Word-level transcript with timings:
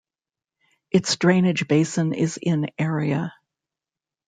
Its 0.89 1.15
drainage 1.17 1.67
basin 1.67 2.11
is 2.11 2.39
in 2.41 2.65
area. 2.79 3.33